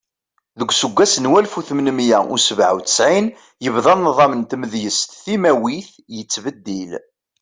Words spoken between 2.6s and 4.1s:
U settin, yebda